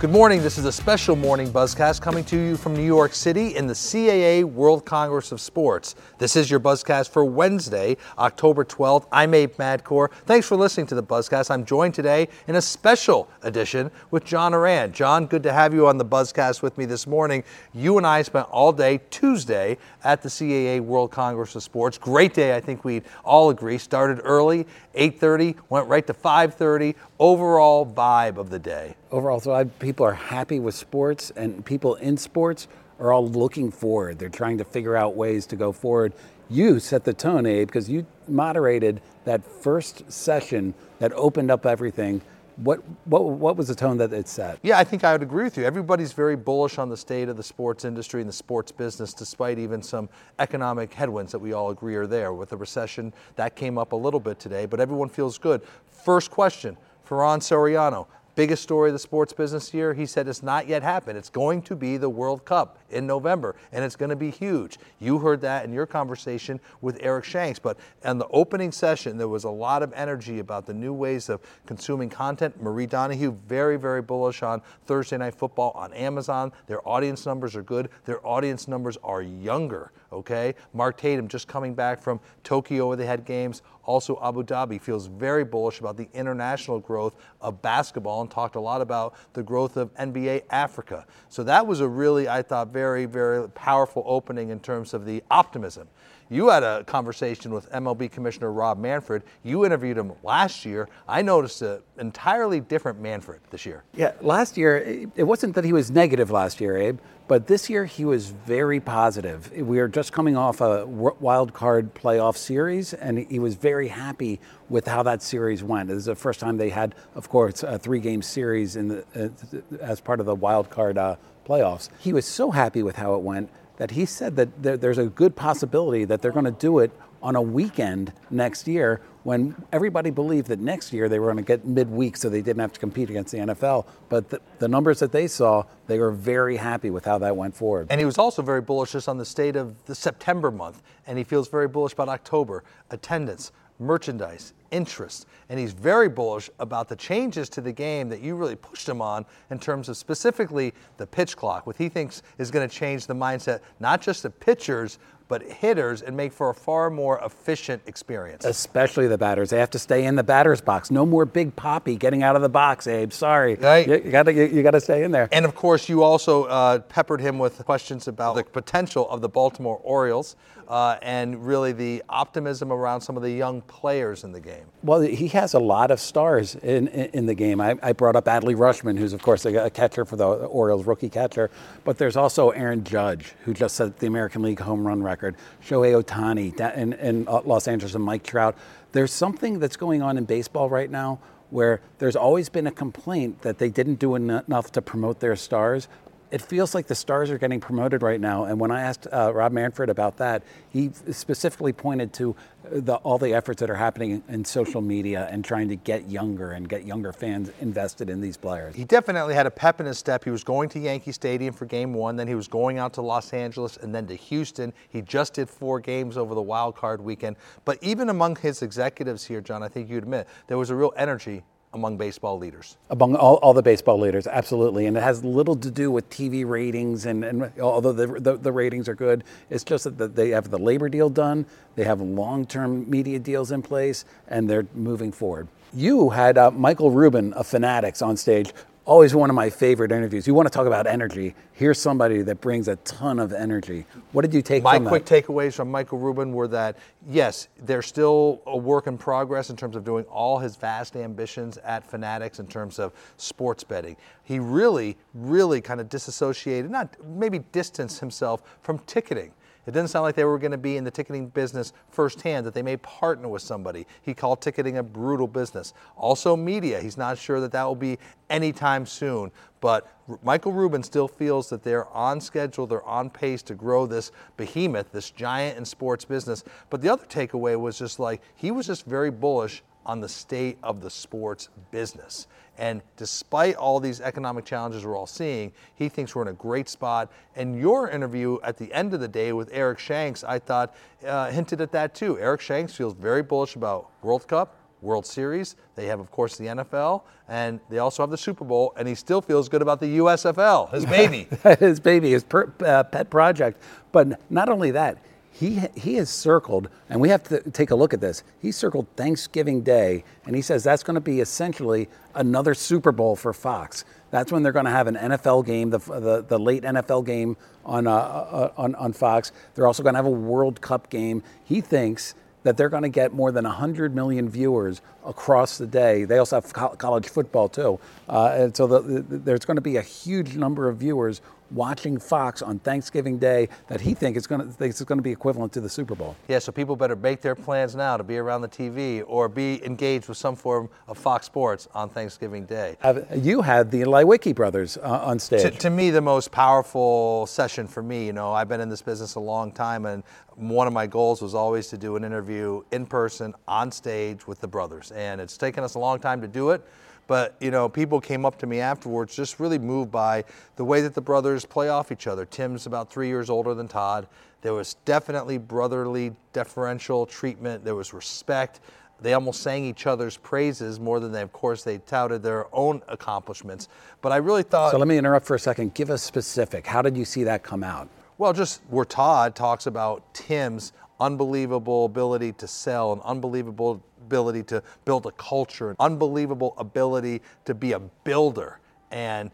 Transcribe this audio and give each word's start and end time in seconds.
Good 0.00 0.10
morning. 0.10 0.42
This 0.42 0.58
is 0.58 0.64
a 0.64 0.70
special 0.70 1.16
morning 1.16 1.48
buzzcast 1.50 2.00
coming 2.00 2.22
to 2.26 2.36
you 2.36 2.56
from 2.56 2.72
New 2.72 2.86
York 2.86 3.12
City 3.12 3.56
in 3.56 3.66
the 3.66 3.74
CAA 3.74 4.44
World 4.44 4.84
Congress 4.84 5.32
of 5.32 5.40
Sports. 5.40 5.96
This 6.18 6.36
is 6.36 6.48
your 6.48 6.60
buzzcast 6.60 7.08
for 7.08 7.24
Wednesday, 7.24 7.96
October 8.16 8.64
12th. 8.64 9.08
I'm 9.10 9.34
Abe 9.34 9.54
Madkour. 9.56 10.12
Thanks 10.24 10.46
for 10.46 10.54
listening 10.54 10.86
to 10.86 10.94
the 10.94 11.02
buzzcast. 11.02 11.50
I'm 11.50 11.64
joined 11.64 11.94
today 11.94 12.28
in 12.46 12.54
a 12.54 12.62
special 12.62 13.28
edition 13.42 13.90
with 14.12 14.24
John 14.24 14.54
Ourand. 14.54 14.92
John, 14.92 15.26
good 15.26 15.42
to 15.42 15.52
have 15.52 15.74
you 15.74 15.88
on 15.88 15.98
the 15.98 16.04
buzzcast 16.04 16.62
with 16.62 16.78
me 16.78 16.84
this 16.84 17.08
morning. 17.08 17.42
You 17.74 17.98
and 17.98 18.06
I 18.06 18.22
spent 18.22 18.46
all 18.50 18.70
day 18.70 19.00
Tuesday 19.10 19.78
at 20.04 20.22
the 20.22 20.28
CAA 20.28 20.80
World 20.80 21.10
Congress 21.10 21.56
of 21.56 21.64
Sports. 21.64 21.98
Great 21.98 22.34
day, 22.34 22.54
I 22.54 22.60
think 22.60 22.84
we'd 22.84 23.02
all 23.24 23.50
agree. 23.50 23.78
Started 23.78 24.20
early, 24.22 24.64
8:30, 24.94 25.56
went 25.70 25.88
right 25.88 26.06
to 26.06 26.14
5:30. 26.14 26.94
Overall 27.20 27.84
vibe 27.84 28.36
of 28.36 28.50
the 28.50 28.60
day. 28.60 28.94
Overall 29.10 29.40
vibe 29.40 29.70
people 29.80 30.06
are 30.06 30.14
happy 30.14 30.60
with 30.60 30.76
sports 30.76 31.32
and 31.34 31.64
people 31.64 31.96
in 31.96 32.16
sports 32.16 32.68
are 33.00 33.12
all 33.12 33.28
looking 33.28 33.72
forward. 33.72 34.20
They're 34.20 34.28
trying 34.28 34.58
to 34.58 34.64
figure 34.64 34.94
out 34.94 35.16
ways 35.16 35.44
to 35.46 35.56
go 35.56 35.72
forward. 35.72 36.12
You 36.48 36.78
set 36.78 37.02
the 37.02 37.12
tone, 37.12 37.44
Abe, 37.44 37.66
because 37.66 37.90
you 37.90 38.06
moderated 38.28 39.00
that 39.24 39.44
first 39.44 40.10
session 40.10 40.74
that 41.00 41.12
opened 41.14 41.50
up 41.50 41.66
everything. 41.66 42.22
What, 42.54 42.82
what, 43.04 43.24
what 43.24 43.56
was 43.56 43.66
the 43.66 43.74
tone 43.74 43.98
that 43.98 44.12
it 44.12 44.28
set? 44.28 44.60
Yeah, 44.62 44.78
I 44.78 44.84
think 44.84 45.02
I 45.02 45.12
would 45.12 45.22
agree 45.22 45.44
with 45.44 45.56
you. 45.56 45.64
Everybody's 45.64 46.12
very 46.12 46.36
bullish 46.36 46.78
on 46.78 46.88
the 46.88 46.96
state 46.96 47.28
of 47.28 47.36
the 47.36 47.42
sports 47.42 47.84
industry 47.84 48.20
and 48.20 48.28
the 48.28 48.32
sports 48.32 48.70
business, 48.70 49.12
despite 49.12 49.58
even 49.58 49.82
some 49.82 50.08
economic 50.38 50.94
headwinds 50.94 51.32
that 51.32 51.38
we 51.40 51.52
all 51.52 51.70
agree 51.70 51.96
are 51.96 52.06
there. 52.06 52.32
With 52.32 52.50
the 52.50 52.56
recession, 52.56 53.12
that 53.34 53.56
came 53.56 53.76
up 53.76 53.90
a 53.90 53.96
little 53.96 54.20
bit 54.20 54.38
today, 54.38 54.66
but 54.66 54.78
everyone 54.78 55.08
feels 55.08 55.36
good. 55.36 55.62
First 55.90 56.30
question, 56.30 56.76
Ferran 57.08 57.38
Soriano 57.40 58.06
biggest 58.38 58.62
story 58.62 58.88
of 58.88 58.92
the 58.92 58.98
sports 59.00 59.32
business 59.32 59.74
year, 59.74 59.92
he 59.92 60.06
said 60.06 60.28
it's 60.28 60.44
not 60.44 60.68
yet 60.68 60.80
happened. 60.80 61.18
It's 61.18 61.28
going 61.28 61.60
to 61.62 61.74
be 61.74 61.96
the 61.96 62.08
World 62.08 62.44
Cup 62.44 62.78
in 62.88 63.04
November, 63.04 63.56
and 63.72 63.84
it's 63.84 63.96
going 63.96 64.10
to 64.10 64.16
be 64.16 64.30
huge. 64.30 64.78
You 65.00 65.18
heard 65.18 65.40
that 65.40 65.64
in 65.64 65.72
your 65.72 65.86
conversation 65.86 66.60
with 66.80 66.98
Eric 67.00 67.24
Shanks, 67.24 67.58
but 67.58 67.78
in 68.04 68.16
the 68.16 68.28
opening 68.28 68.70
session, 68.70 69.18
there 69.18 69.26
was 69.26 69.42
a 69.42 69.50
lot 69.50 69.82
of 69.82 69.92
energy 69.92 70.38
about 70.38 70.66
the 70.66 70.72
new 70.72 70.92
ways 70.92 71.28
of 71.28 71.40
consuming 71.66 72.08
content. 72.08 72.62
Marie 72.62 72.86
Donoghue, 72.86 73.36
very, 73.48 73.76
very 73.76 74.02
bullish 74.02 74.44
on 74.44 74.62
Thursday 74.86 75.16
Night 75.16 75.34
Football 75.34 75.72
on 75.74 75.92
Amazon. 75.92 76.52
Their 76.68 76.88
audience 76.88 77.26
numbers 77.26 77.56
are 77.56 77.64
good. 77.64 77.88
Their 78.04 78.24
audience 78.24 78.68
numbers 78.68 78.96
are 79.02 79.20
younger, 79.20 79.90
okay? 80.12 80.54
Mark 80.72 80.96
Tatum 80.96 81.28
just 81.28 81.48
coming 81.48 81.74
back 81.74 82.00
from 82.00 82.20
Tokyo 82.44 82.88
where 82.88 82.96
they 82.96 83.06
had 83.06 83.24
games. 83.24 83.62
Also, 83.84 84.18
Abu 84.22 84.42
Dhabi 84.42 84.80
feels 84.80 85.06
very 85.06 85.44
bullish 85.44 85.80
about 85.80 85.96
the 85.96 86.08
international 86.12 86.78
growth 86.78 87.14
of 87.40 87.62
basketball 87.62 88.20
and 88.20 88.30
talked 88.30 88.56
a 88.56 88.60
lot 88.60 88.80
about 88.80 89.14
the 89.32 89.42
growth 89.42 89.76
of 89.76 89.94
NBA 89.94 90.42
Africa. 90.50 91.06
So 91.28 91.42
that 91.44 91.66
was 91.66 91.80
a 91.80 91.88
really, 91.88 92.28
I 92.28 92.42
thought, 92.42 92.68
very, 92.68 93.06
very 93.06 93.48
powerful 93.50 94.02
opening 94.06 94.50
in 94.50 94.60
terms 94.60 94.92
of 94.92 95.04
the 95.06 95.22
optimism. 95.30 95.88
You 96.30 96.50
had 96.50 96.62
a 96.62 96.84
conversation 96.84 97.52
with 97.52 97.70
MLB 97.72 98.10
Commissioner 98.10 98.52
Rob 98.52 98.78
Manfred. 98.78 99.22
You 99.42 99.64
interviewed 99.64 99.96
him 99.96 100.12
last 100.22 100.66
year. 100.66 100.88
I 101.08 101.22
noticed 101.22 101.62
an 101.62 101.80
entirely 101.98 102.60
different 102.60 103.00
Manfred 103.00 103.40
this 103.50 103.64
year. 103.64 103.84
Yeah, 103.94 104.12
last 104.20 104.58
year, 104.58 105.08
it 105.16 105.24
wasn't 105.24 105.54
that 105.54 105.64
he 105.64 105.72
was 105.72 105.90
negative 105.90 106.30
last 106.30 106.60
year, 106.60 106.76
Abe, 106.76 106.98
but 107.28 107.46
this 107.46 107.70
year 107.70 107.86
he 107.86 108.04
was 108.04 108.28
very 108.28 108.78
positive. 108.78 109.50
We 109.52 109.78
are 109.78 109.88
just 109.88 110.12
coming 110.12 110.36
off 110.36 110.60
a 110.60 110.86
wild 110.86 111.54
card 111.54 111.94
playoff 111.94 112.36
series, 112.36 112.92
and 112.92 113.18
he 113.18 113.38
was 113.38 113.54
very 113.54 113.88
happy 113.88 114.38
with 114.68 114.86
how 114.86 115.02
that 115.04 115.22
series 115.22 115.62
went. 115.62 115.88
This 115.88 115.98
is 115.98 116.04
the 116.06 116.14
first 116.14 116.40
time 116.40 116.58
they 116.58 116.70
had, 116.70 116.94
of 117.14 117.30
course, 117.30 117.62
a 117.62 117.78
three 117.78 118.00
game 118.00 118.20
series 118.20 118.76
in 118.76 118.88
the, 118.88 119.04
uh, 119.14 119.78
as 119.80 120.00
part 120.00 120.20
of 120.20 120.26
the 120.26 120.34
wild 120.34 120.68
card 120.68 120.98
uh, 120.98 121.16
playoffs. 121.46 121.88
He 121.98 122.12
was 122.12 122.26
so 122.26 122.50
happy 122.50 122.82
with 122.82 122.96
how 122.96 123.14
it 123.14 123.22
went 123.22 123.50
that 123.78 123.92
he 123.92 124.04
said 124.04 124.36
that 124.36 124.62
there, 124.62 124.76
there's 124.76 124.98
a 124.98 125.06
good 125.06 125.34
possibility 125.34 126.04
that 126.04 126.20
they're 126.20 126.32
going 126.32 126.44
to 126.44 126.50
do 126.50 126.80
it 126.80 126.90
on 127.22 127.34
a 127.34 127.42
weekend 127.42 128.12
next 128.30 128.68
year 128.68 129.00
when 129.24 129.54
everybody 129.72 130.10
believed 130.10 130.48
that 130.48 130.60
next 130.60 130.92
year 130.92 131.08
they 131.08 131.18
were 131.18 131.26
going 131.26 131.36
to 131.36 131.42
get 131.42 131.64
midweek 131.64 132.16
so 132.16 132.28
they 132.28 132.42
didn't 132.42 132.60
have 132.60 132.72
to 132.72 132.80
compete 132.80 133.10
against 133.10 133.32
the 133.32 133.38
NFL. 133.38 133.86
But 134.08 134.30
the, 134.30 134.40
the, 134.58 134.68
numbers 134.68 135.00
that 135.00 135.12
they 135.12 135.26
saw, 135.26 135.64
they 135.86 135.98
were 135.98 136.10
very 136.10 136.56
happy 136.56 136.90
with 136.90 137.04
how 137.04 137.18
that 137.18 137.36
went 137.36 137.56
forward. 137.56 137.88
And 137.90 138.00
he 138.00 138.04
was 138.04 138.18
also 138.18 138.42
very 138.42 138.60
bullish 138.60 138.92
just 138.92 139.08
on 139.08 139.18
the 139.18 139.24
state 139.24 139.56
of 139.56 139.84
the 139.86 139.94
September 139.94 140.50
month, 140.50 140.82
and 141.06 141.18
he 141.18 141.24
feels 141.24 141.48
very 141.48 141.68
bullish 141.68 141.92
about 141.92 142.08
October, 142.08 142.64
attendance, 142.90 143.52
merchandise, 143.78 144.52
interest. 144.70 145.26
And 145.48 145.58
he's 145.58 145.72
very 145.72 146.08
bullish 146.08 146.50
about 146.58 146.88
the 146.88 146.96
changes 146.96 147.48
to 147.50 147.60
the 147.60 147.72
game 147.72 148.08
that 148.08 148.20
you 148.20 148.34
really 148.34 148.56
pushed 148.56 148.88
him 148.88 149.00
on 149.00 149.24
in 149.50 149.58
terms 149.58 149.88
of 149.88 149.96
specifically 149.96 150.74
the 150.96 151.06
pitch 151.06 151.36
clock, 151.36 151.66
what 151.66 151.76
he 151.76 151.88
thinks 151.88 152.22
is 152.38 152.50
going 152.50 152.68
to 152.68 152.74
change 152.74 153.06
the 153.06 153.14
mindset, 153.14 153.60
not 153.80 154.00
just 154.00 154.24
of 154.24 154.38
pitchers, 154.40 154.98
but 155.28 155.42
hitters 155.42 156.02
and 156.02 156.16
make 156.16 156.32
for 156.32 156.50
a 156.50 156.54
far 156.54 156.90
more 156.90 157.20
efficient 157.22 157.82
experience. 157.86 158.44
Especially 158.44 159.06
the 159.06 159.18
batters. 159.18 159.50
They 159.50 159.58
have 159.58 159.70
to 159.70 159.78
stay 159.78 160.06
in 160.06 160.16
the 160.16 160.22
batter's 160.22 160.60
box. 160.60 160.90
No 160.90 161.04
more 161.04 161.26
Big 161.26 161.54
Papi 161.54 161.98
getting 161.98 162.22
out 162.22 162.34
of 162.34 162.42
the 162.42 162.48
box, 162.48 162.86
Abe. 162.86 163.12
Sorry. 163.12 163.54
Right. 163.54 163.86
You, 163.86 163.94
you 163.96 164.10
gotta 164.10 164.32
you, 164.32 164.62
gotta 164.62 164.80
stay 164.80 165.04
in 165.04 165.12
there. 165.12 165.28
And 165.30 165.44
of 165.44 165.54
course 165.54 165.88
you 165.88 166.02
also 166.02 166.44
uh, 166.44 166.78
peppered 166.80 167.20
him 167.20 167.38
with 167.38 167.62
questions 167.64 168.08
about 168.08 168.36
the 168.36 168.44
potential 168.44 169.08
of 169.10 169.20
the 169.20 169.28
Baltimore 169.28 169.80
Orioles. 169.84 170.36
Uh, 170.68 170.98
and 171.00 171.46
really 171.46 171.72
the 171.72 172.02
optimism 172.10 172.70
around 172.70 173.00
some 173.00 173.16
of 173.16 173.22
the 173.22 173.30
young 173.30 173.62
players 173.62 174.22
in 174.22 174.32
the 174.32 174.40
game. 174.40 174.66
Well, 174.82 175.00
he 175.00 175.28
has 175.28 175.54
a 175.54 175.58
lot 175.58 175.90
of 175.90 175.98
stars 175.98 176.56
in, 176.56 176.88
in, 176.88 177.06
in 177.14 177.26
the 177.26 177.34
game. 177.34 177.58
I, 177.58 177.78
I, 177.82 177.94
brought 177.94 178.16
up 178.16 178.26
Adley 178.26 178.54
Rutschman, 178.54 178.98
who's, 178.98 179.14
of 179.14 179.22
course, 179.22 179.46
a, 179.46 179.64
a, 179.64 179.70
catcher 179.70 180.04
for 180.04 180.16
the 180.16 180.26
Orioles, 180.26 180.84
rookie 180.84 181.08
catcher. 181.08 181.50
But 181.84 181.96
there's 181.96 182.18
also 182.18 182.50
Aaron 182.50 182.84
Judge, 182.84 183.32
who 183.46 183.54
just 183.54 183.76
set 183.76 183.98
the 183.98 184.06
American 184.08 184.42
League 184.42 184.60
home 184.60 184.86
run 184.86 185.02
record. 185.02 185.36
Shohei 185.64 186.02
Ohtani 186.02 186.76
in, 186.76 186.92
in 186.92 187.24
Los 187.24 187.66
Angeles 187.66 187.94
and 187.94 188.04
Mike 188.04 188.22
Trout. 188.22 188.54
There's 188.92 189.12
something 189.12 189.60
that's 189.60 189.76
going 189.76 190.02
on 190.02 190.18
in 190.18 190.26
baseball 190.26 190.68
right 190.68 190.90
now 190.90 191.18
where 191.50 191.80
there's 191.98 192.16
always 192.16 192.48
been 192.48 192.66
a 192.66 192.70
complaint 192.70 193.40
that 193.40 193.58
they 193.58 193.70
didn't 193.70 193.98
do 193.98 194.14
enough 194.14 194.70
to 194.72 194.82
promote 194.82 195.20
their 195.20 195.36
stars 195.36 195.88
it 196.30 196.42
feels 196.42 196.74
like 196.74 196.86
the 196.86 196.94
stars 196.94 197.30
are 197.30 197.38
getting 197.38 197.60
promoted 197.60 198.02
right 198.02 198.20
now. 198.20 198.44
And 198.44 198.60
when 198.60 198.70
I 198.70 198.82
asked 198.82 199.06
uh, 199.12 199.32
Rob 199.34 199.52
Manfred 199.52 199.88
about 199.88 200.18
that, 200.18 200.42
he 200.70 200.90
specifically 201.10 201.72
pointed 201.72 202.12
to 202.14 202.36
the, 202.70 202.96
all 202.96 203.18
the 203.18 203.32
efforts 203.32 203.60
that 203.60 203.70
are 203.70 203.76
happening 203.76 204.22
in 204.28 204.44
social 204.44 204.82
media 204.82 205.28
and 205.30 205.44
trying 205.44 205.68
to 205.68 205.76
get 205.76 206.10
younger 206.10 206.52
and 206.52 206.68
get 206.68 206.84
younger 206.84 207.12
fans 207.12 207.50
invested 207.60 208.10
in 208.10 208.20
these 208.20 208.36
players. 208.36 208.74
He 208.74 208.84
definitely 208.84 209.34
had 209.34 209.46
a 209.46 209.50
pep 209.50 209.80
in 209.80 209.86
his 209.86 209.98
step. 209.98 210.24
He 210.24 210.30
was 210.30 210.44
going 210.44 210.68
to 210.70 210.78
Yankee 210.78 211.12
Stadium 211.12 211.54
for 211.54 211.64
game 211.64 211.94
one, 211.94 212.16
then 212.16 212.28
he 212.28 212.34
was 212.34 212.48
going 212.48 212.78
out 212.78 212.92
to 212.94 213.02
Los 213.02 213.32
Angeles 213.32 213.78
and 213.78 213.94
then 213.94 214.06
to 214.06 214.14
Houston. 214.14 214.72
He 214.90 215.00
just 215.00 215.34
did 215.34 215.48
four 215.48 215.80
games 215.80 216.16
over 216.16 216.34
the 216.34 216.42
wild 216.42 216.76
card 216.76 217.00
weekend. 217.00 217.36
But 217.64 217.78
even 217.82 218.10
among 218.10 218.36
his 218.36 218.62
executives 218.62 219.24
here, 219.24 219.40
John, 219.40 219.62
I 219.62 219.68
think 219.68 219.88
you'd 219.88 220.02
admit 220.02 220.28
there 220.46 220.58
was 220.58 220.70
a 220.70 220.74
real 220.74 220.92
energy 220.96 221.42
among 221.74 221.96
baseball 221.96 222.38
leaders? 222.38 222.76
Among 222.90 223.14
all, 223.16 223.36
all 223.36 223.52
the 223.52 223.62
baseball 223.62 223.98
leaders, 223.98 224.26
absolutely. 224.26 224.86
And 224.86 224.96
it 224.96 225.02
has 225.02 225.24
little 225.24 225.56
to 225.56 225.70
do 225.70 225.90
with 225.90 226.08
TV 226.10 226.46
ratings, 226.46 227.06
and, 227.06 227.24
and 227.24 227.52
although 227.60 227.92
the, 227.92 228.06
the, 228.06 228.36
the, 228.36 228.52
ratings 228.52 228.88
are 228.88 228.94
good, 228.94 229.24
it's 229.50 229.64
just 229.64 229.84
that 229.98 230.16
they 230.16 230.30
have 230.30 230.50
the 230.50 230.58
labor 230.58 230.88
deal 230.88 231.10
done, 231.10 231.46
they 231.76 231.84
have 231.84 232.00
long 232.00 232.46
term 232.46 232.88
media 232.88 233.18
deals 233.18 233.52
in 233.52 233.62
place, 233.62 234.04
and 234.28 234.48
they're 234.48 234.66
moving 234.74 235.12
forward. 235.12 235.48
You 235.74 236.10
had 236.10 236.38
uh, 236.38 236.50
Michael 236.50 236.90
Rubin 236.90 237.34
of 237.34 237.46
Fanatics 237.46 238.00
on 238.00 238.16
stage 238.16 238.52
always 238.88 239.14
one 239.14 239.28
of 239.28 239.36
my 239.36 239.50
favorite 239.50 239.92
interviews. 239.92 240.26
You 240.26 240.32
want 240.32 240.48
to 240.48 240.50
talk 240.50 240.66
about 240.66 240.86
energy? 240.86 241.34
Here's 241.52 241.78
somebody 241.78 242.22
that 242.22 242.40
brings 242.40 242.68
a 242.68 242.76
ton 242.76 243.18
of 243.18 243.34
energy. 243.34 243.84
What 244.12 244.22
did 244.22 244.32
you 244.32 244.40
take 244.40 244.62
my 244.62 244.76
from 244.76 244.86
quick 244.86 245.04
takeaways 245.04 245.52
from 245.52 245.70
Michael 245.70 245.98
Rubin 245.98 246.32
were 246.32 246.48
that 246.48 246.78
yes, 247.06 247.48
there's 247.58 247.86
still 247.86 248.40
a 248.46 248.56
work 248.56 248.86
in 248.86 248.96
progress 248.96 249.50
in 249.50 249.56
terms 249.56 249.76
of 249.76 249.84
doing 249.84 250.04
all 250.06 250.38
his 250.38 250.56
vast 250.56 250.96
ambitions 250.96 251.58
at 251.58 251.84
Fanatics 251.84 252.38
in 252.38 252.46
terms 252.46 252.78
of 252.78 252.94
sports 253.18 253.62
betting. 253.62 253.94
He 254.24 254.38
really, 254.38 254.96
really 255.12 255.60
kind 255.60 255.80
of 255.82 255.90
disassociated, 255.90 256.70
not 256.70 256.96
maybe 257.06 257.40
distanced 257.52 258.00
himself 258.00 258.42
from 258.62 258.78
ticketing 258.80 259.32
It 259.68 259.72
didn't 259.72 259.90
sound 259.90 260.04
like 260.04 260.14
they 260.14 260.24
were 260.24 260.38
going 260.38 260.52
to 260.52 260.56
be 260.56 260.78
in 260.78 260.84
the 260.84 260.90
ticketing 260.90 261.28
business 261.28 261.74
firsthand, 261.90 262.46
that 262.46 262.54
they 262.54 262.62
may 262.62 262.78
partner 262.78 263.28
with 263.28 263.42
somebody. 263.42 263.86
He 264.00 264.14
called 264.14 264.40
ticketing 264.40 264.78
a 264.78 264.82
brutal 264.82 265.28
business. 265.28 265.74
Also, 265.94 266.34
media. 266.34 266.80
He's 266.80 266.96
not 266.96 267.18
sure 267.18 267.38
that 267.38 267.52
that 267.52 267.64
will 267.64 267.74
be 267.74 267.98
anytime 268.30 268.86
soon. 268.86 269.30
But 269.60 269.86
Michael 270.22 270.52
Rubin 270.52 270.82
still 270.82 271.06
feels 271.06 271.50
that 271.50 271.62
they're 271.62 271.86
on 271.88 272.18
schedule, 272.18 272.66
they're 272.66 272.82
on 272.82 273.10
pace 273.10 273.42
to 273.42 273.54
grow 273.54 273.84
this 273.84 274.10
behemoth, 274.38 274.90
this 274.90 275.10
giant 275.10 275.58
in 275.58 275.66
sports 275.66 276.02
business. 276.02 276.44
But 276.70 276.80
the 276.80 276.88
other 276.88 277.04
takeaway 277.04 277.60
was 277.60 277.78
just 277.78 278.00
like 278.00 278.22
he 278.36 278.50
was 278.50 278.66
just 278.66 278.86
very 278.86 279.10
bullish 279.10 279.62
on 279.86 280.00
the 280.00 280.08
state 280.08 280.58
of 280.62 280.80
the 280.80 280.90
sports 280.90 281.48
business. 281.70 282.26
And 282.58 282.82
despite 282.96 283.54
all 283.54 283.78
these 283.78 284.00
economic 284.00 284.44
challenges 284.44 284.84
we're 284.84 284.96
all 284.96 285.06
seeing, 285.06 285.52
he 285.76 285.88
thinks 285.88 286.14
we're 286.14 286.22
in 286.22 286.28
a 286.28 286.32
great 286.32 286.68
spot. 286.68 287.10
And 287.36 287.56
your 287.58 287.88
interview 287.88 288.38
at 288.42 288.56
the 288.56 288.72
end 288.72 288.92
of 288.92 289.00
the 289.00 289.08
day 289.08 289.32
with 289.32 289.48
Eric 289.52 289.78
Shanks, 289.78 290.24
I 290.24 290.40
thought, 290.40 290.74
uh, 291.06 291.30
hinted 291.30 291.60
at 291.60 291.70
that 291.72 291.94
too. 291.94 292.18
Eric 292.18 292.40
Shanks 292.40 292.74
feels 292.74 292.94
very 292.94 293.22
bullish 293.22 293.54
about 293.54 293.90
World 294.02 294.26
Cup, 294.26 294.56
World 294.82 295.06
Series. 295.06 295.54
They 295.76 295.86
have, 295.86 296.00
of 296.00 296.10
course, 296.10 296.36
the 296.36 296.46
NFL, 296.46 297.02
and 297.28 297.60
they 297.70 297.78
also 297.78 298.02
have 298.02 298.10
the 298.10 298.18
Super 298.18 298.44
Bowl. 298.44 298.72
And 298.76 298.88
he 298.88 298.96
still 298.96 299.22
feels 299.22 299.48
good 299.48 299.62
about 299.62 299.78
the 299.78 299.98
USFL, 299.98 300.72
his 300.72 300.84
baby. 300.84 301.28
his 301.60 301.78
baby, 301.78 302.10
his 302.10 302.24
per, 302.24 302.52
uh, 302.64 302.82
pet 302.82 303.08
project. 303.08 303.62
But 303.92 304.20
not 304.30 304.48
only 304.48 304.72
that, 304.72 304.98
he, 305.38 305.60
he 305.76 305.94
has 305.94 306.10
circled, 306.10 306.68
and 306.88 307.00
we 307.00 307.10
have 307.10 307.22
to 307.24 307.48
take 307.52 307.70
a 307.70 307.76
look 307.76 307.94
at 307.94 308.00
this. 308.00 308.24
He 308.40 308.50
circled 308.50 308.88
Thanksgiving 308.96 309.62
Day, 309.62 310.02
and 310.26 310.34
he 310.34 310.42
says 310.42 310.64
that's 310.64 310.82
going 310.82 310.96
to 310.96 311.00
be 311.00 311.20
essentially 311.20 311.88
another 312.16 312.54
Super 312.54 312.90
Bowl 312.90 313.14
for 313.14 313.32
Fox. 313.32 313.84
That's 314.10 314.32
when 314.32 314.42
they're 314.42 314.50
going 314.50 314.64
to 314.64 314.72
have 314.72 314.88
an 314.88 314.96
NFL 314.96 315.46
game, 315.46 315.70
the, 315.70 315.78
the, 315.78 316.24
the 316.26 316.38
late 316.40 316.64
NFL 316.64 317.06
game 317.06 317.36
on, 317.64 317.86
uh, 317.86 317.92
uh, 317.92 318.52
on, 318.56 318.74
on 318.74 318.92
Fox. 318.92 319.30
They're 319.54 319.68
also 319.68 319.84
going 319.84 319.92
to 319.92 319.98
have 319.98 320.06
a 320.06 320.10
World 320.10 320.60
Cup 320.60 320.90
game. 320.90 321.22
He 321.44 321.60
thinks 321.60 322.16
that 322.42 322.56
they're 322.56 322.68
going 322.68 322.82
to 322.82 322.88
get 322.88 323.12
more 323.12 323.30
than 323.30 323.44
100 323.44 323.94
million 323.94 324.28
viewers 324.28 324.80
across 325.06 325.58
the 325.58 325.66
day. 325.66 326.04
They 326.04 326.18
also 326.18 326.40
have 326.40 326.52
college 326.78 327.08
football 327.08 327.48
too. 327.48 327.78
Uh, 328.08 328.34
and 328.34 328.56
so 328.56 328.66
the, 328.66 328.80
the, 328.80 329.18
there's 329.18 329.44
going 329.44 329.56
to 329.56 329.60
be 329.60 329.76
a 329.76 329.82
huge 329.82 330.34
number 330.36 330.68
of 330.68 330.78
viewers 330.78 331.20
watching 331.50 331.98
Fox 331.98 332.42
on 332.42 332.58
Thanksgiving 332.58 333.18
Day 333.18 333.48
that 333.68 333.80
he 333.80 333.94
thinks 333.94 334.18
is 334.18 334.26
going 334.26 334.40
to 334.40 334.52
thinks 334.52 334.80
is 334.80 334.84
going 334.84 334.98
to 334.98 335.02
be 335.02 335.10
equivalent 335.10 335.52
to 335.54 335.60
the 335.60 335.68
Super 335.68 335.94
Bowl. 335.94 336.16
Yeah, 336.28 336.38
so 336.38 336.52
people 336.52 336.76
better 336.76 336.96
make 336.96 337.20
their 337.20 337.34
plans 337.34 337.74
now 337.74 337.96
to 337.96 338.02
be 338.02 338.18
around 338.18 338.42
the 338.42 338.48
TV 338.48 339.02
or 339.06 339.28
be 339.28 339.64
engaged 339.64 340.08
with 340.08 340.18
some 340.18 340.36
form 340.36 340.68
of 340.86 340.98
Fox 340.98 341.26
Sports 341.26 341.68
on 341.74 341.88
Thanksgiving 341.88 342.44
Day. 342.44 342.76
Uh, 342.82 343.00
you 343.14 343.42
had 343.42 343.70
the 343.70 343.82
Leiweke 343.82 344.34
brothers 344.34 344.76
uh, 344.78 345.02
on 345.04 345.18
stage. 345.18 345.42
To, 345.42 345.50
to, 345.50 345.70
me, 345.70 345.90
the 345.90 346.00
most 346.00 346.30
powerful 346.30 347.26
session 347.26 347.66
for 347.66 347.82
me. 347.82 348.06
You 348.06 348.12
know, 348.12 348.32
I've 348.32 348.48
been 348.48 348.60
in 348.60 348.68
this 348.68 348.82
business 348.82 349.14
a 349.14 349.20
long 349.20 349.52
time, 349.52 349.86
and 349.86 350.02
one 350.34 350.66
of 350.66 350.72
my 350.72 350.86
goals 350.86 351.20
was 351.22 351.34
always 351.34 351.68
to 351.68 351.78
do 351.78 351.96
an 351.96 352.04
interview 352.04 352.62
in 352.72 352.86
person 352.86 353.34
on 353.46 353.70
stage 353.70 354.26
with 354.26 354.40
the 354.40 354.48
brothers, 354.48 354.92
and 354.92 355.20
it's 355.20 355.36
taken 355.36 355.64
us 355.64 355.74
a 355.74 355.78
long 355.78 355.98
time 355.98 356.20
to 356.20 356.28
do 356.28 356.50
it. 356.50 356.66
But 357.08 357.34
you 357.40 357.50
know, 357.50 357.68
people 357.68 358.00
came 358.00 358.24
up 358.24 358.38
to 358.38 358.46
me 358.46 358.60
afterwards, 358.60 359.16
just 359.16 359.40
really 359.40 359.58
moved 359.58 359.90
by 359.90 360.24
the 360.54 360.64
way 360.64 360.80
that 360.82 360.94
the 360.94 361.00
brothers 361.00 361.44
play 361.44 361.68
off 361.68 361.90
each 361.90 362.06
other. 362.06 362.24
Tim's 362.24 362.66
about 362.66 362.92
three 362.92 363.08
years 363.08 363.28
older 363.28 363.54
than 363.54 363.66
Todd. 363.66 364.06
There 364.42 364.54
was 364.54 364.74
definitely 364.84 365.38
brotherly, 365.38 366.14
deferential 366.32 367.06
treatment. 367.06 367.64
There 367.64 367.74
was 367.74 367.92
respect. 367.92 368.60
They 369.00 369.14
almost 369.14 369.42
sang 369.42 369.64
each 369.64 369.86
other's 369.86 370.16
praises 370.16 370.78
more 370.78 371.00
than 371.00 371.12
they, 371.12 371.22
of 371.22 371.32
course, 371.32 371.62
they 371.64 371.78
touted 371.78 372.22
their 372.22 372.46
own 372.54 372.82
accomplishments. 372.88 373.68
But 374.02 374.12
I 374.12 374.16
really 374.16 374.42
thought. 374.42 374.72
So 374.72 374.78
let 374.78 374.88
me 374.88 374.98
interrupt 374.98 375.26
for 375.26 375.34
a 375.34 375.40
second. 375.40 375.74
Give 375.74 375.90
us 375.90 376.02
specific. 376.02 376.66
How 376.66 376.82
did 376.82 376.96
you 376.96 377.04
see 377.04 377.24
that 377.24 377.42
come 377.42 377.64
out? 377.64 377.88
Well, 378.18 378.32
just 378.32 378.60
where 378.68 378.84
Todd 378.84 379.34
talks 379.34 379.66
about 379.66 380.12
Tim's 380.14 380.72
unbelievable 381.00 381.84
ability 381.84 382.32
to 382.32 382.48
sell, 382.48 382.92
and 382.92 383.00
unbelievable 383.02 383.82
ability 384.08 384.42
to 384.44 384.62
build 384.86 385.04
a 385.06 385.12
culture, 385.12 385.68
an 385.70 385.76
unbelievable 385.78 386.54
ability 386.56 387.20
to 387.44 387.54
be 387.54 387.72
a 387.72 387.78
builder 387.78 388.58
and 388.90 389.30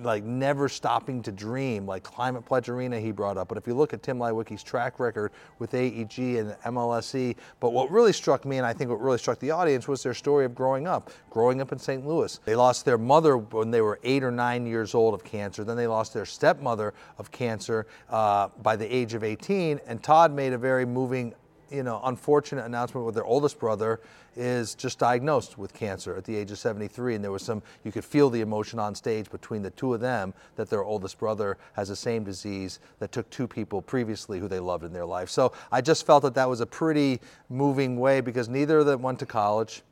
like 0.00 0.22
never 0.24 0.68
stopping 0.68 1.22
to 1.22 1.32
dream, 1.32 1.86
like 1.86 2.02
Climate 2.02 2.44
Pledge 2.44 2.68
Arena 2.68 3.00
he 3.00 3.10
brought 3.10 3.36
up. 3.36 3.48
But 3.48 3.58
if 3.58 3.66
you 3.66 3.74
look 3.74 3.92
at 3.92 4.02
Tim 4.02 4.18
Leiweke's 4.18 4.62
track 4.62 5.00
record 5.00 5.32
with 5.58 5.74
AEG 5.74 6.38
and 6.38 6.52
MLSE, 6.64 7.36
but 7.60 7.72
what 7.72 7.90
really 7.90 8.12
struck 8.12 8.44
me, 8.44 8.58
and 8.58 8.66
I 8.66 8.72
think 8.72 8.90
what 8.90 9.00
really 9.00 9.18
struck 9.18 9.38
the 9.38 9.50
audience, 9.50 9.88
was 9.88 10.02
their 10.02 10.14
story 10.14 10.44
of 10.44 10.54
growing 10.54 10.86
up, 10.86 11.10
growing 11.30 11.60
up 11.60 11.72
in 11.72 11.78
St. 11.78 12.06
Louis. 12.06 12.38
They 12.44 12.54
lost 12.54 12.84
their 12.84 12.98
mother 12.98 13.36
when 13.36 13.70
they 13.70 13.80
were 13.80 13.98
eight 14.04 14.22
or 14.22 14.30
nine 14.30 14.66
years 14.66 14.94
old 14.94 15.14
of 15.14 15.24
cancer. 15.24 15.64
Then 15.64 15.76
they 15.76 15.86
lost 15.86 16.14
their 16.14 16.26
stepmother 16.26 16.94
of 17.18 17.30
cancer 17.30 17.86
uh, 18.08 18.48
by 18.62 18.76
the 18.76 18.92
age 18.94 19.14
of 19.14 19.24
18. 19.24 19.80
And 19.86 20.02
Todd 20.02 20.32
made 20.32 20.52
a 20.52 20.58
very 20.58 20.86
moving 20.86 21.34
you 21.72 21.82
know, 21.82 22.00
unfortunate 22.04 22.64
announcement 22.64 23.06
with 23.06 23.14
their 23.14 23.24
oldest 23.24 23.58
brother 23.58 24.00
is 24.36 24.74
just 24.74 24.98
diagnosed 24.98 25.58
with 25.58 25.72
cancer 25.72 26.16
at 26.16 26.24
the 26.24 26.36
age 26.36 26.50
of 26.50 26.58
73. 26.58 27.14
And 27.14 27.24
there 27.24 27.32
was 27.32 27.42
some, 27.42 27.62
you 27.84 27.92
could 27.92 28.04
feel 28.04 28.30
the 28.30 28.40
emotion 28.40 28.78
on 28.78 28.94
stage 28.94 29.30
between 29.30 29.62
the 29.62 29.70
two 29.70 29.94
of 29.94 30.00
them 30.00 30.34
that 30.56 30.68
their 30.70 30.84
oldest 30.84 31.18
brother 31.18 31.58
has 31.74 31.88
the 31.88 31.96
same 31.96 32.24
disease 32.24 32.80
that 32.98 33.12
took 33.12 33.28
two 33.30 33.46
people 33.46 33.82
previously 33.82 34.38
who 34.38 34.48
they 34.48 34.60
loved 34.60 34.84
in 34.84 34.92
their 34.92 35.06
life. 35.06 35.30
So 35.30 35.52
I 35.70 35.80
just 35.80 36.06
felt 36.06 36.22
that 36.22 36.34
that 36.34 36.48
was 36.48 36.60
a 36.60 36.66
pretty 36.66 37.20
moving 37.48 37.98
way 37.98 38.20
because 38.20 38.48
neither 38.48 38.80
of 38.80 38.86
them 38.86 39.02
went 39.02 39.18
to 39.20 39.26
college. 39.26 39.82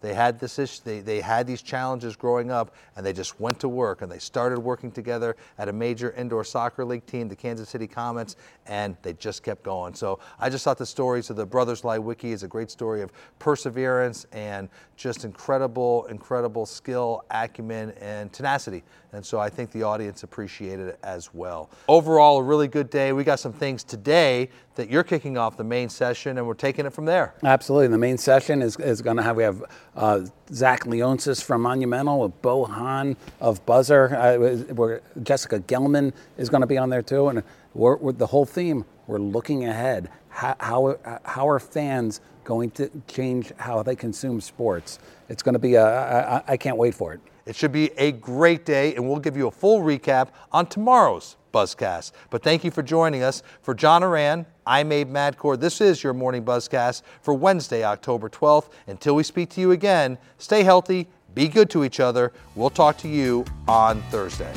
They 0.00 0.14
had 0.14 0.38
this 0.38 0.58
issue, 0.58 0.80
they, 0.84 1.00
they 1.00 1.20
had 1.20 1.46
these 1.46 1.62
challenges 1.62 2.16
growing 2.16 2.50
up, 2.50 2.74
and 2.96 3.04
they 3.04 3.12
just 3.12 3.40
went 3.40 3.58
to 3.60 3.68
work 3.68 4.02
and 4.02 4.10
they 4.10 4.18
started 4.18 4.58
working 4.60 4.90
together 4.92 5.36
at 5.58 5.68
a 5.68 5.72
major 5.72 6.12
indoor 6.12 6.44
soccer 6.44 6.84
league 6.84 7.06
team, 7.06 7.28
the 7.28 7.36
Kansas 7.36 7.68
City 7.68 7.86
Comets, 7.86 8.36
and 8.66 8.96
they 9.02 9.12
just 9.14 9.42
kept 9.42 9.62
going. 9.62 9.94
So 9.94 10.20
I 10.38 10.50
just 10.50 10.64
thought 10.64 10.78
the 10.78 10.86
stories 10.86 11.30
of 11.30 11.36
the 11.36 11.46
brothers 11.46 11.82
Leiweke 11.82 12.24
is 12.24 12.42
a 12.42 12.48
great 12.48 12.70
story 12.70 13.02
of 13.02 13.10
perseverance 13.38 14.26
and 14.32 14.68
just 14.96 15.24
incredible, 15.24 16.06
incredible 16.06 16.66
skill, 16.66 17.24
acumen, 17.30 17.92
and 18.00 18.32
tenacity. 18.32 18.84
And 19.12 19.24
so 19.24 19.38
I 19.38 19.48
think 19.48 19.70
the 19.70 19.82
audience 19.82 20.22
appreciated 20.22 20.88
it 20.88 20.98
as 21.02 21.32
well. 21.32 21.70
Overall, 21.88 22.38
a 22.38 22.42
really 22.42 22.68
good 22.68 22.90
day. 22.90 23.12
We 23.12 23.24
got 23.24 23.40
some 23.40 23.54
things 23.54 23.82
today 23.82 24.50
that 24.74 24.90
you're 24.90 25.02
kicking 25.02 25.38
off 25.38 25.56
the 25.56 25.64
main 25.64 25.88
session, 25.88 26.38
and 26.38 26.46
we're 26.46 26.54
taking 26.54 26.84
it 26.86 26.92
from 26.92 27.04
there. 27.04 27.34
Absolutely. 27.42 27.88
The 27.88 27.98
main 27.98 28.18
session 28.18 28.60
is, 28.60 28.76
is 28.76 29.00
going 29.00 29.16
to 29.16 29.22
have, 29.22 29.36
we 29.36 29.42
have 29.42 29.64
uh, 29.98 30.24
Zach 30.52 30.84
Leonsis 30.84 31.42
from 31.42 31.62
Monumental, 31.62 32.20
with 32.20 32.40
Bo 32.40 32.64
Han 32.64 33.16
of 33.40 33.66
Buzzer. 33.66 34.14
Uh, 34.14 34.98
Jessica 35.22 35.58
Gelman 35.60 36.12
is 36.38 36.48
going 36.48 36.60
to 36.60 36.66
be 36.66 36.78
on 36.78 36.88
there 36.88 37.02
too. 37.02 37.28
And 37.28 37.42
we're, 37.74 37.96
we're, 37.96 38.12
the 38.12 38.26
whole 38.26 38.46
theme, 38.46 38.84
we're 39.06 39.18
looking 39.18 39.66
ahead. 39.66 40.08
How, 40.28 40.54
how, 40.60 41.20
how 41.24 41.48
are 41.48 41.58
fans 41.58 42.20
going 42.44 42.70
to 42.72 42.90
change 43.08 43.52
how 43.56 43.82
they 43.82 43.96
consume 43.96 44.40
sports? 44.40 45.00
It's 45.28 45.42
going 45.42 45.54
to 45.54 45.58
be 45.58 45.74
a, 45.74 45.84
I, 45.84 46.42
I 46.52 46.56
can't 46.56 46.76
wait 46.76 46.94
for 46.94 47.12
it. 47.12 47.20
It 47.48 47.56
should 47.56 47.72
be 47.72 47.90
a 47.96 48.12
great 48.12 48.66
day, 48.66 48.94
and 48.94 49.08
we'll 49.08 49.20
give 49.20 49.34
you 49.34 49.46
a 49.46 49.50
full 49.50 49.80
recap 49.80 50.28
on 50.52 50.66
tomorrow's 50.66 51.38
Buzzcast. 51.50 52.12
But 52.28 52.42
thank 52.42 52.62
you 52.62 52.70
for 52.70 52.82
joining 52.82 53.22
us. 53.22 53.42
For 53.62 53.72
John 53.72 54.02
Ourand, 54.02 54.44
I'm 54.66 54.92
Abe 54.92 55.08
Madkour. 55.08 55.58
This 55.58 55.80
is 55.80 56.02
your 56.04 56.12
morning 56.12 56.44
Buzzcast 56.44 57.00
for 57.22 57.32
Wednesday, 57.32 57.84
October 57.84 58.28
12th. 58.28 58.68
Until 58.86 59.14
we 59.14 59.22
speak 59.22 59.48
to 59.52 59.62
you 59.62 59.70
again, 59.70 60.18
stay 60.36 60.62
healthy, 60.62 61.08
be 61.34 61.48
good 61.48 61.70
to 61.70 61.84
each 61.84 62.00
other. 62.00 62.34
We'll 62.54 62.68
talk 62.68 62.98
to 62.98 63.08
you 63.08 63.46
on 63.66 64.02
Thursday. 64.10 64.52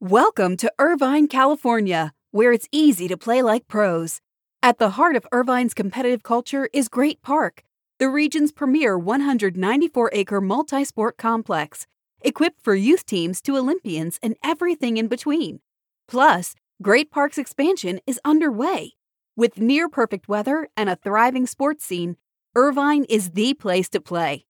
Welcome 0.00 0.58
to 0.58 0.70
Irvine, 0.78 1.28
California, 1.28 2.12
where 2.30 2.52
it's 2.52 2.68
easy 2.70 3.08
to 3.08 3.16
play 3.16 3.40
like 3.40 3.66
pros. 3.66 4.20
At 4.62 4.76
the 4.76 4.90
heart 4.90 5.16
of 5.16 5.26
Irvine's 5.32 5.72
competitive 5.72 6.22
culture 6.22 6.68
is 6.74 6.88
Great 6.88 7.22
Park, 7.22 7.62
the 7.98 8.10
region's 8.10 8.52
premier 8.52 8.98
194 8.98 10.10
acre 10.12 10.40
multi 10.42 10.84
sport 10.84 11.16
complex, 11.16 11.86
equipped 12.20 12.62
for 12.62 12.74
youth 12.74 13.06
teams 13.06 13.40
to 13.40 13.56
Olympians 13.56 14.18
and 14.22 14.36
everything 14.44 14.98
in 14.98 15.08
between. 15.08 15.60
Plus, 16.06 16.54
Great 16.82 17.10
Park's 17.10 17.38
expansion 17.38 18.00
is 18.06 18.20
underway. 18.22 18.92
With 19.34 19.58
near 19.58 19.88
perfect 19.88 20.28
weather 20.28 20.68
and 20.76 20.90
a 20.90 20.96
thriving 20.96 21.46
sports 21.46 21.82
scene, 21.82 22.16
Irvine 22.54 23.04
is 23.04 23.30
the 23.30 23.54
place 23.54 23.88
to 23.88 23.98
play. 23.98 24.44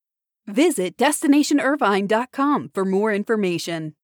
Visit 0.44 0.96
destinationirvine.com 0.96 2.70
for 2.74 2.84
more 2.84 3.12
information. 3.12 3.94